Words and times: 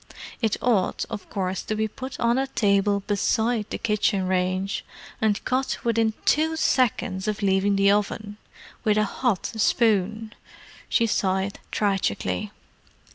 It 0.41 0.57
ought, 0.63 1.05
of 1.11 1.29
course, 1.29 1.61
to 1.61 1.75
be 1.75 1.87
put 1.87 2.19
on 2.19 2.39
a 2.39 2.47
table 2.47 3.01
beside 3.01 3.69
the 3.69 3.77
kitchen 3.77 4.27
range, 4.27 4.83
and 5.21 5.45
cut 5.45 5.77
within 5.85 6.15
two 6.25 6.55
seconds 6.55 7.27
of 7.27 7.43
leaving 7.43 7.75
the 7.75 7.91
oven. 7.91 8.37
With 8.83 8.97
a 8.97 9.03
hot 9.03 9.45
spoon!" 9.57 10.33
She 10.89 11.05
sighed 11.05 11.59
tragically. 11.69 12.51